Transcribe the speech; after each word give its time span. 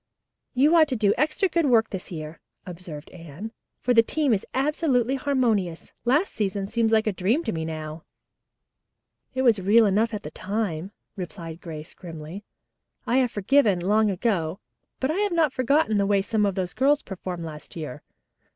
"You 0.55 0.75
ought 0.75 0.87
to 0.87 0.95
do 0.95 1.13
extra 1.15 1.47
good 1.47 1.67
work 1.67 1.91
this 1.91 2.11
year," 2.11 2.39
observed 2.65 3.11
Anne, 3.11 3.51
"for 3.81 3.93
the 3.93 4.01
team 4.01 4.33
is 4.33 4.47
absolutely 4.51 5.13
harmonious. 5.13 5.93
Last 6.05 6.33
season 6.33 6.65
seems 6.65 6.91
like 6.91 7.05
a 7.05 7.13
dream 7.13 7.43
to 7.43 7.51
me 7.51 7.65
now." 7.65 8.03
"It 9.35 9.43
was 9.43 9.59
real 9.61 9.85
enough 9.85 10.09
then," 10.09 10.91
replied 11.15 11.61
Grace 11.61 11.93
grimly. 11.93 12.43
"I 13.05 13.17
have 13.17 13.29
forgiven, 13.29 13.77
long 13.79 14.09
ago, 14.09 14.59
but 14.99 15.11
I 15.11 15.17
have 15.19 15.33
not 15.33 15.53
forgotten 15.53 15.97
the 15.97 16.07
way 16.07 16.23
some 16.23 16.47
of 16.47 16.55
those 16.55 16.73
girls 16.73 17.03
performed 17.03 17.45
last 17.45 17.75
year. 17.75 18.01